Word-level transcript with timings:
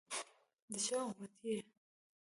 دچا 0.73 0.97
اُمتي 1.07 1.49
يی؟ 1.55 1.57